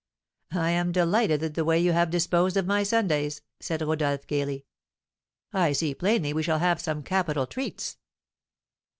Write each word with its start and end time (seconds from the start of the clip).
"I 0.55 0.71
am 0.71 0.91
delighted 0.91 1.43
at 1.43 1.53
the 1.53 1.63
way 1.63 1.77
you 1.79 1.91
have 1.91 2.09
disposed 2.09 2.57
of 2.57 2.65
my 2.65 2.81
Sundays," 2.81 3.43
said 3.59 3.83
Rodolph, 3.83 4.25
gaily. 4.25 4.65
"I 5.53 5.73
see 5.73 5.93
plainly 5.93 6.33
we 6.33 6.41
shall 6.41 6.57
have 6.57 6.81
some 6.81 7.03
capital 7.03 7.45
treats." 7.45 7.97